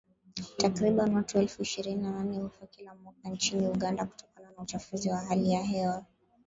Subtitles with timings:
[0.57, 5.17] Takribani watu elfu ishirini na nane hufa kila mwaka nchini Uganda kutokana na uchafuzi wa
[5.17, 6.05] hali ya hewa